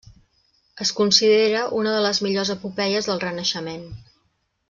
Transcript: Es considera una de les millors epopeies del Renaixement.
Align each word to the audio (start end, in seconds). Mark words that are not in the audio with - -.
Es 0.85 0.91
considera 0.99 1.59
una 1.81 1.93
de 1.97 2.01
les 2.07 2.21
millors 2.27 2.53
epopeies 2.55 3.11
del 3.11 3.23
Renaixement. 3.27 3.87